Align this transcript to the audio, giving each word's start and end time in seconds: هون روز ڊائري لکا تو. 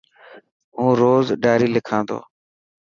هون 0.77 0.91
روز 1.01 1.25
ڊائري 1.43 1.67
لکا 1.75 1.99
تو. 2.07 2.19